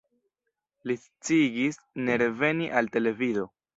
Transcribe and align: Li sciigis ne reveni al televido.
Li 0.91 0.95
sciigis 1.01 1.77
ne 2.07 2.17
reveni 2.25 2.71
al 2.81 2.91
televido. 2.97 3.47